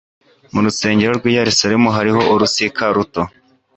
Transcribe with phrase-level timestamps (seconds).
[0.53, 3.21] Mu rusengero rw'i Yerusalemu hariho urusika ruto